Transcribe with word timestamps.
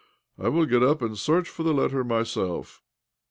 "I 0.45 0.49
will 0.49 0.65
get 0.65 0.81
up 0.81 1.03
and 1.03 1.15
search 1.15 1.47
for 1.47 1.61
the 1.61 1.75
letter 1.75 2.03
myself." 2.03 2.81